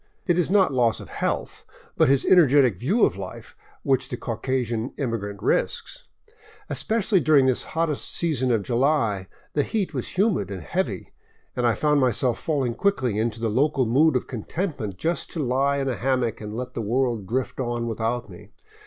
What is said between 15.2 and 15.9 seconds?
to lie in